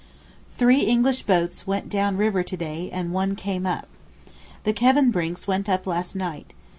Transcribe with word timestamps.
Three 0.57 0.79
English 0.79 1.21
boats 1.21 1.67
went 1.67 1.87
down 1.87 2.17
river 2.17 2.41
to 2.41 2.57
day 2.57 2.89
and 2.91 3.13
one 3.13 3.35
came 3.35 3.67
up. 3.67 3.87
The 4.63 4.73
Kevenbrincks 4.73 5.45
went 5.45 5.69
up 5.69 5.85
last 5.85 6.15
night. 6.15 6.53